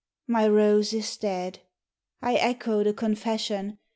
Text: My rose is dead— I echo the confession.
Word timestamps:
My 0.25 0.47
rose 0.47 0.93
is 0.93 1.15
dead— 1.15 1.59
I 2.23 2.33
echo 2.33 2.83
the 2.83 2.91
confession. 2.91 3.77